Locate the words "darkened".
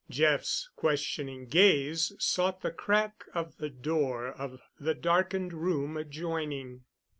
4.95-5.53